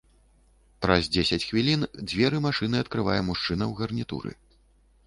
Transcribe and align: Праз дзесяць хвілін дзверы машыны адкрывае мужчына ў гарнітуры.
Праз 0.85 1.09
дзесяць 1.17 1.47
хвілін 1.49 1.85
дзверы 2.09 2.37
машыны 2.47 2.83
адкрывае 2.87 3.21
мужчына 3.31 3.63
ў 3.71 3.83
гарнітуры. 3.83 4.31